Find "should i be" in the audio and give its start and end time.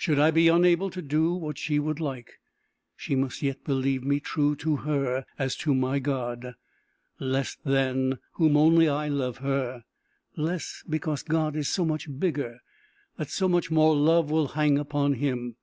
0.00-0.48